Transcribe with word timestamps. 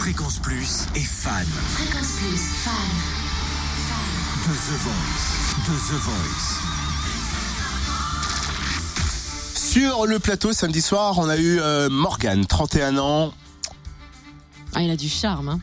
Fréquence 0.00 0.38
Plus 0.38 0.86
est 0.94 1.04
fan. 1.04 1.46
Fréquence 1.74 2.12
Plus, 2.16 2.40
fan. 2.64 2.72
De 4.48 4.54
The 4.54 4.76
Voice. 4.80 5.56
De 5.68 5.74
The 5.76 5.98
Voice. 6.00 6.56
Sur 9.54 10.06
le 10.06 10.18
plateau, 10.18 10.54
samedi 10.54 10.80
soir, 10.80 11.18
on 11.18 11.28
a 11.28 11.36
eu 11.36 11.60
euh, 11.60 11.90
Morgane, 11.90 12.46
31 12.46 12.96
ans. 12.96 13.34
Ah, 14.74 14.80
il 14.80 14.90
a 14.90 14.96
du 14.96 15.10
charme. 15.10 15.50
Hein. 15.50 15.60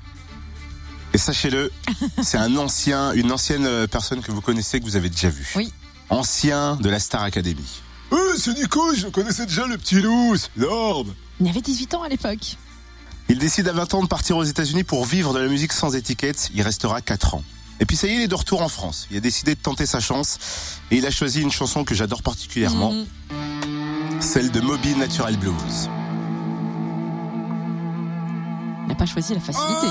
Et 1.14 1.18
sachez-le, 1.18 1.72
c'est 2.22 2.38
un 2.38 2.58
ancien, 2.58 3.14
une 3.14 3.32
ancienne 3.32 3.66
euh, 3.66 3.88
personne 3.88 4.22
que 4.22 4.32
vous 4.32 4.42
connaissez, 4.42 4.80
que 4.80 4.86
vous 4.86 4.96
avez 4.96 5.10
déjà 5.10 5.30
vu. 5.30 5.52
Oui. 5.56 5.74
Ancien 6.12 6.76
de 6.76 6.90
la 6.92 7.00
Star 7.00 7.24
Academy. 7.24 7.82
Oh, 8.12 8.18
c'est 8.38 8.54
Nico, 8.54 8.94
je 8.94 9.08
connaissais 9.08 9.48
déjà 9.48 9.66
le 9.66 9.80
petit 9.80 10.00
loup, 10.00 10.36
c'est 10.38 10.56
énorme. 10.58 11.16
Il 11.40 11.48
avait 11.48 11.62
18 11.62 11.96
ans 11.96 12.04
à 12.04 12.10
l'époque. 12.10 12.56
Il 13.30 13.40
décide 13.40 13.68
à 13.68 13.74
20 13.74 13.94
ans 13.96 14.02
de 14.04 14.08
partir 14.08 14.38
aux 14.38 14.44
États-Unis 14.44 14.84
pour 14.84 15.06
vivre 15.06 15.34
de 15.34 15.40
la 15.40 15.48
musique 15.48 15.74
sans 15.74 15.96
étiquette. 15.96 16.50
Il 16.54 16.62
restera 16.62 17.02
4 17.02 17.36
ans. 17.36 17.44
Et 17.80 17.86
puis 17.86 17.96
ça 17.96 18.08
y 18.08 18.12
est, 18.12 18.16
il 18.16 18.22
est 18.22 18.28
de 18.28 18.36
retour 18.36 18.62
en 18.62 18.70
France. 18.70 19.08
Il 19.12 19.18
a 19.18 19.20
décidé 19.20 19.54
de 19.54 19.60
tenter 19.60 19.86
sa 19.86 20.00
chance 20.00 20.40
et 20.90 20.98
il 20.98 21.06
a 21.06 21.12
choisi 21.12 21.42
une 21.42 21.52
chanson 21.52 21.84
que 21.84 21.94
j'adore 21.94 22.24
particulièrement, 22.24 22.92
Mhm. 22.94 24.22
celle 24.22 24.50
de 24.50 24.62
Moby 24.62 24.96
Natural 24.96 25.36
Blues. 25.38 25.90
Il 28.84 28.88
n'a 28.90 28.96
pas 28.96 29.06
choisi 29.06 29.34
la 29.34 29.40
facilité. 29.42 29.88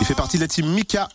Il 0.00 0.06
fait 0.06 0.14
partie 0.14 0.36
de 0.36 0.42
la 0.42 0.48
team 0.48 0.66
Mika. 0.72 1.08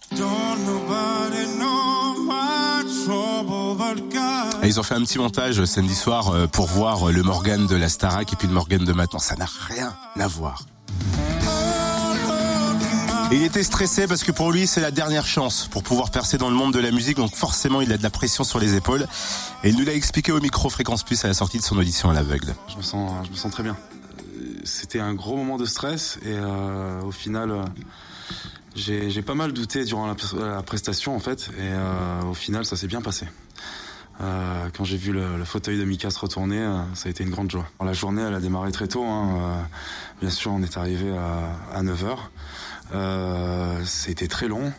Ils 4.68 4.80
ont 4.80 4.84
fait 4.84 4.96
un 4.96 5.02
petit 5.02 5.20
montage 5.20 5.60
euh, 5.60 5.66
samedi 5.66 5.96
soir 5.96 6.30
euh, 6.30 6.48
pour 6.48 6.68
voir 6.68 7.10
euh, 7.10 7.12
le 7.12 7.24
Morgan 7.24 7.68
de 7.68 7.76
la 7.76 7.90
Starac 7.90 8.34
et 8.34 8.36
puis 8.36 8.48
le 8.48 8.54
Morgan 8.54 8.84
de 8.84 8.94
maintenant. 8.94 9.20
Ça 9.20 9.36
n'a 9.36 9.46
rien 9.46 9.96
à 10.20 10.28
voir. 10.28 10.66
Il 13.32 13.44
était 13.44 13.64
stressé 13.64 14.08
parce 14.08 14.24
que 14.24 14.32
pour 14.32 14.52
lui, 14.52 14.68
c'est 14.68 14.82
la 14.82 14.92
dernière 14.92 15.26
chance 15.26 15.68
pour 15.70 15.84
pouvoir 15.84 16.12
percer 16.12 16.38
dans 16.38 16.50
le 16.50 16.56
monde 16.56 16.74
de 16.74 16.80
la 16.80 16.92
musique. 16.92 17.18
Donc 17.18 17.36
forcément, 17.36 17.82
il 17.82 17.92
a 17.92 17.98
de 17.98 18.04
la 18.04 18.10
pression 18.10 18.44
sur 18.44 18.60
les 18.60 18.76
épaules. 18.76 19.08
Et 19.64 19.70
il 19.70 19.78
nous 19.78 19.86
l'a 19.86 19.94
expliqué 19.94 20.32
au 20.32 20.40
micro 20.40 20.70
Fréquence 20.70 21.04
Plus 21.04 21.24
à 21.26 21.28
la 21.28 21.34
sortie 21.34 21.58
de 21.58 21.64
son 21.64 21.78
audition 21.78 22.10
à 22.10 22.14
l'aveugle. 22.14 22.56
Je 22.70 22.78
me 22.78 22.82
sens, 22.82 23.12
je 23.26 23.32
me 23.32 23.36
sens 23.36 23.52
très 23.52 23.64
bien. 23.64 23.76
C'était 24.64 25.00
un 25.00 25.14
gros 25.14 25.36
moment 25.36 25.58
de 25.58 25.66
stress 25.66 26.18
et 26.26 26.40
au 27.04 27.12
final, 27.12 27.66
j'ai 28.76 29.22
pas 29.22 29.36
mal 29.36 29.54
douté 29.54 29.86
durant 29.86 30.08
la, 30.08 30.62
prestation 30.64 31.16
en 31.16 31.20
fait 31.20 31.50
et 31.60 32.26
au 32.28 32.34
final, 32.34 32.66
ça 32.66 32.76
s'est 32.76 32.88
bien 32.88 33.02
passé. 33.02 33.28
Euh, 34.22 34.70
quand 34.76 34.84
j'ai 34.86 34.98
vu 34.98 35.12
le, 35.12 35.44
fauteuil 35.44 35.78
de 35.78 35.84
Mika 35.84 36.10
se 36.10 36.20
retourner, 36.20 36.60
euh, 36.60 36.82
ça 36.94 37.08
a 37.08 37.10
été 37.10 37.24
une 37.24 37.32
grande 37.32 37.52
joie. 37.52 37.68
La 37.84 37.94
journée, 37.94 38.22
elle 38.22 38.34
a 38.34 38.40
démarré 38.40 38.72
très 38.72 38.88
tôt. 38.88 39.04
hein, 39.04 39.38
euh, 39.38 39.62
bien 40.22 40.30
sûr, 40.30 40.52
on 40.52 40.62
est 40.62 40.78
arrivé 40.78 41.16
à, 41.16 41.78
à 41.78 41.84
9h. 41.84 42.18
Euh, 42.94 43.82
C'était 43.86 44.28
très 44.28 44.48
long. 44.48 44.72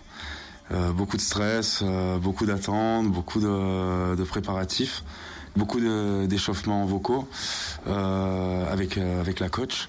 Beaucoup 0.96 1.16
de 1.16 1.22
stress, 1.22 1.84
beaucoup 2.20 2.44
d'attentes, 2.44 3.06
beaucoup 3.06 3.38
de, 3.38 4.24
préparatifs, 4.24 5.04
beaucoup 5.54 5.78
d'échauffements 6.26 6.84
vocaux 6.86 7.28
avec, 7.86 8.98
avec 8.98 9.38
la 9.38 9.48
coach. 9.48 9.88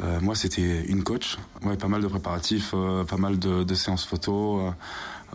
Euh, 0.00 0.20
moi, 0.20 0.34
c'était 0.34 0.84
une 0.86 1.02
coach. 1.02 1.38
Ouais, 1.62 1.76
pas 1.76 1.88
mal 1.88 2.02
de 2.02 2.06
préparatifs, 2.06 2.70
euh, 2.74 3.04
pas 3.04 3.16
mal 3.16 3.38
de, 3.38 3.64
de 3.64 3.74
séances 3.74 4.04
photos, 4.04 4.72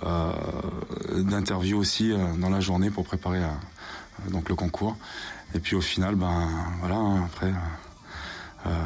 euh, 0.04 0.06
euh, 0.06 1.24
d'interviews 1.24 1.78
aussi 1.78 2.12
euh, 2.12 2.34
dans 2.38 2.50
la 2.50 2.60
journée 2.62 2.90
pour 2.90 3.04
préparer 3.04 3.44
euh, 3.44 3.50
donc 4.32 4.50
le 4.50 4.56
concours. 4.56 4.96
Et 5.56 5.60
puis 5.60 5.76
au 5.76 5.82
final, 5.82 6.16
ben 6.16 6.50
voilà, 6.80 6.96
hein, 6.96 7.26
après, 7.26 7.48
euh, 7.48 8.68
euh, 8.68 8.86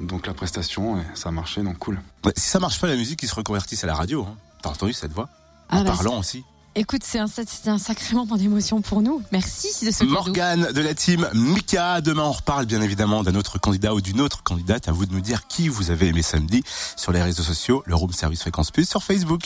donc 0.00 0.26
la 0.26 0.34
prestation, 0.34 0.98
et 0.98 1.04
ça 1.14 1.30
a 1.30 1.32
marché, 1.32 1.62
donc 1.62 1.78
cool. 1.78 2.00
Ouais, 2.24 2.32
si 2.36 2.48
ça 2.48 2.60
marche 2.60 2.80
pas 2.80 2.86
la 2.86 2.96
musique, 2.96 3.22
ils 3.22 3.28
se 3.28 3.34
reconvertissent 3.34 3.84
à 3.84 3.88
la 3.88 3.94
radio. 3.94 4.24
Hein. 4.24 4.36
T'as 4.62 4.70
entendu 4.70 4.92
cette 4.92 5.12
voix? 5.12 5.28
Ah 5.68 5.80
En 5.80 5.84
bah, 5.84 5.92
parlant 5.96 6.18
aussi. 6.18 6.44
Écoute, 6.78 7.02
c'est 7.02 7.18
un, 7.18 7.26
un 7.66 7.78
sacré 7.78 8.14
moment 8.14 8.36
d'émotion 8.36 8.80
pour 8.82 9.02
nous. 9.02 9.20
Merci 9.32 9.84
de 9.84 9.90
ce. 9.90 10.04
Morgane 10.04 10.70
de 10.70 10.80
la 10.80 10.94
team 10.94 11.28
Mika. 11.34 12.00
Demain, 12.00 12.22
on 12.22 12.30
reparle 12.30 12.66
bien 12.66 12.80
évidemment 12.80 13.24
d'un 13.24 13.34
autre 13.34 13.58
candidat 13.58 13.94
ou 13.94 14.00
d'une 14.00 14.20
autre 14.20 14.44
candidate. 14.44 14.86
À 14.86 14.92
vous 14.92 15.04
de 15.04 15.12
nous 15.12 15.20
dire 15.20 15.48
qui 15.48 15.68
vous 15.68 15.90
avez 15.90 16.06
aimé 16.06 16.22
samedi 16.22 16.62
sur 16.94 17.10
les 17.10 17.20
réseaux 17.20 17.42
sociaux, 17.42 17.82
le 17.84 17.96
Room 17.96 18.12
Service 18.12 18.42
Fréquence 18.42 18.70
Plus 18.70 18.88
sur 18.88 19.02
Facebook. 19.02 19.42